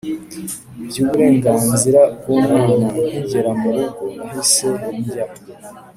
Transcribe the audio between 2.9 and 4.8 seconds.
nkigera mu rugo, nahise